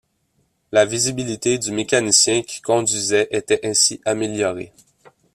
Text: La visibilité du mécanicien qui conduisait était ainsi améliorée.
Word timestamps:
La 0.71 0.83
visibilité 0.83 1.59
du 1.59 1.71
mécanicien 1.71 2.41
qui 2.41 2.59
conduisait 2.59 3.27
était 3.29 3.63
ainsi 3.67 4.01
améliorée. 4.03 4.73